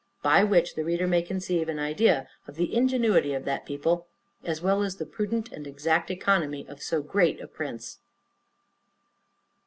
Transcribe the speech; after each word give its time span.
By 0.23 0.43
which, 0.43 0.73
the 0.73 0.83
reader 0.83 1.05
may 1.05 1.21
conceive 1.21 1.69
an 1.69 1.77
idea 1.77 2.27
of 2.47 2.55
the 2.55 2.73
ingenuity 2.73 3.35
of 3.35 3.45
that 3.45 3.67
people, 3.67 4.07
as 4.43 4.59
well 4.59 4.81
as 4.81 4.95
the 4.95 5.05
prudent 5.05 5.51
and 5.51 5.67
exact 5.67 6.09
economy 6.09 6.65
of 6.67 6.81
so 6.81 7.03
great 7.03 7.39
a 7.39 7.45
prince. 7.47 7.99